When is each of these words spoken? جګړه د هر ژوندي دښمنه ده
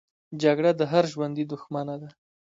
جګړه 0.41 0.71
د 0.79 0.81
هر 0.91 1.03
ژوندي 1.11 1.43
دښمنه 1.51 1.95
ده 2.01 2.09